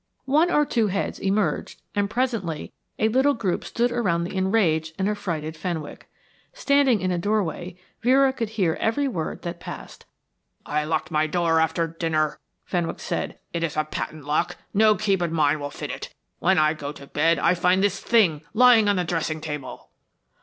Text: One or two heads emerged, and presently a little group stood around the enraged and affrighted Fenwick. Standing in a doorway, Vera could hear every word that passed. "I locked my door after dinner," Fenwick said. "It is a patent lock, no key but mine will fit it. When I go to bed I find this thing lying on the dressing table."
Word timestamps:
One 0.25 0.49
or 0.49 0.65
two 0.65 0.87
heads 0.87 1.19
emerged, 1.19 1.79
and 1.93 2.09
presently 2.09 2.73
a 2.97 3.07
little 3.07 3.35
group 3.35 3.63
stood 3.63 3.91
around 3.91 4.23
the 4.23 4.35
enraged 4.35 4.95
and 4.97 5.07
affrighted 5.07 5.55
Fenwick. 5.55 6.09
Standing 6.53 7.01
in 7.01 7.11
a 7.11 7.19
doorway, 7.19 7.75
Vera 8.01 8.33
could 8.33 8.49
hear 8.49 8.73
every 8.79 9.07
word 9.07 9.43
that 9.43 9.59
passed. 9.59 10.07
"I 10.65 10.85
locked 10.85 11.11
my 11.11 11.27
door 11.27 11.59
after 11.59 11.85
dinner," 11.85 12.39
Fenwick 12.65 12.99
said. 12.99 13.37
"It 13.53 13.61
is 13.63 13.77
a 13.77 13.83
patent 13.83 14.25
lock, 14.25 14.57
no 14.73 14.95
key 14.95 15.15
but 15.17 15.31
mine 15.31 15.59
will 15.59 15.69
fit 15.69 15.91
it. 15.91 16.11
When 16.39 16.57
I 16.57 16.73
go 16.73 16.91
to 16.93 17.05
bed 17.05 17.37
I 17.37 17.53
find 17.53 17.83
this 17.83 17.99
thing 17.99 18.41
lying 18.55 18.89
on 18.89 18.95
the 18.95 19.03
dressing 19.03 19.39
table." 19.39 19.91